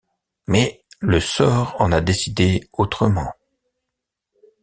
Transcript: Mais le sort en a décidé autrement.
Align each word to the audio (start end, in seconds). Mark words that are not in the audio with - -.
Mais 0.47 0.83
le 0.99 1.19
sort 1.19 1.75
en 1.79 1.91
a 1.91 2.01
décidé 2.01 2.67
autrement. 2.73 3.31